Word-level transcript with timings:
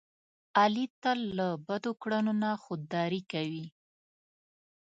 علي 0.59 0.85
تل 1.01 1.19
له 1.37 1.47
بدو 1.67 1.91
کړنو 2.01 2.33
نه 2.41 2.51
خوداري 2.63 3.21
کوي. 3.31 3.65